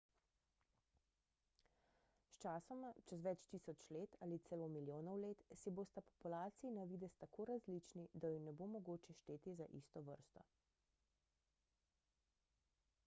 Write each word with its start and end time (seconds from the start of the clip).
sčasoma 2.35 2.89
čez 3.09 3.19
več 3.27 3.41
tisoč 3.51 3.83
ali 4.27 4.39
celo 4.47 4.69
milijonov 4.77 5.19
let 5.25 5.43
si 5.63 5.73
bosta 5.81 6.01
populaciji 6.07 6.71
na 6.79 6.85
videz 6.93 7.17
tako 7.25 7.45
različni 7.51 8.05
da 8.25 8.31
ju 8.33 8.39
ne 8.47 8.53
bo 8.63 8.69
mogoče 8.77 9.15
šteti 9.21 9.53
za 9.61 9.67
isto 9.83 10.03
vrsto 10.09 10.47